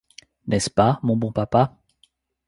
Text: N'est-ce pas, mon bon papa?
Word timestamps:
N'est-ce 0.47 0.71
pas, 0.71 0.99
mon 1.03 1.15
bon 1.15 1.31
papa? 1.31 1.77